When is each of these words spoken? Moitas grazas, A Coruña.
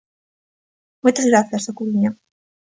Moitas 1.03 1.27
grazas, 1.31 1.63
A 1.69 1.75
Coruña. 1.77 2.11